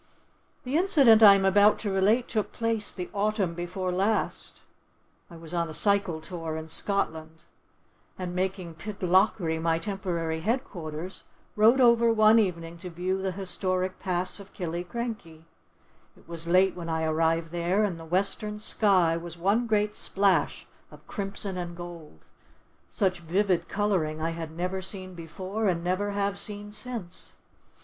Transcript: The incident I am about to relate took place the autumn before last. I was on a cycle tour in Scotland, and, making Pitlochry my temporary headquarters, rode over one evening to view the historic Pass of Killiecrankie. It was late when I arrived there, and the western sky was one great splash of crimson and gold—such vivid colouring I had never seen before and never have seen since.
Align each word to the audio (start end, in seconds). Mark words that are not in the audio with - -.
The 0.63 0.77
incident 0.77 1.21
I 1.21 1.35
am 1.35 1.45
about 1.45 1.77
to 1.81 1.91
relate 1.91 2.27
took 2.27 2.51
place 2.51 2.91
the 2.91 3.07
autumn 3.13 3.53
before 3.53 3.91
last. 3.91 4.63
I 5.29 5.35
was 5.35 5.53
on 5.53 5.69
a 5.69 5.75
cycle 5.75 6.19
tour 6.19 6.57
in 6.57 6.69
Scotland, 6.69 7.43
and, 8.17 8.33
making 8.33 8.73
Pitlochry 8.73 9.61
my 9.61 9.77
temporary 9.77 10.39
headquarters, 10.39 11.23
rode 11.55 11.79
over 11.79 12.11
one 12.11 12.39
evening 12.39 12.77
to 12.79 12.89
view 12.89 13.21
the 13.21 13.31
historic 13.33 13.99
Pass 13.99 14.39
of 14.39 14.51
Killiecrankie. 14.53 15.43
It 16.17 16.27
was 16.27 16.47
late 16.47 16.75
when 16.75 16.89
I 16.89 17.03
arrived 17.03 17.51
there, 17.51 17.83
and 17.83 17.99
the 17.99 18.03
western 18.03 18.59
sky 18.59 19.15
was 19.15 19.37
one 19.37 19.67
great 19.67 19.93
splash 19.93 20.65
of 20.89 21.05
crimson 21.05 21.59
and 21.59 21.77
gold—such 21.77 23.19
vivid 23.19 23.67
colouring 23.69 24.19
I 24.19 24.31
had 24.31 24.49
never 24.49 24.81
seen 24.81 25.13
before 25.13 25.67
and 25.67 25.83
never 25.83 26.09
have 26.09 26.39
seen 26.39 26.71
since. 26.71 27.35